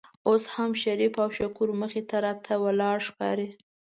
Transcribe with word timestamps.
اوس 0.27 0.43
هم 0.55 0.71
شریف 0.83 1.13
او 1.23 1.29
شکور 1.37 1.69
مخې 1.81 2.01
ته 2.09 2.17
راته 2.25 2.53
ولاړ 2.63 2.97
ښکاري. 3.07 3.47